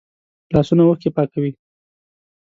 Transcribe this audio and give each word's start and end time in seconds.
لاسونه 0.53 0.81
اوښکې 0.85 1.09
پاکوي 1.15 1.51